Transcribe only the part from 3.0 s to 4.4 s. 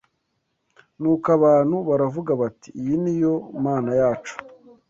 ni yo Mana yacu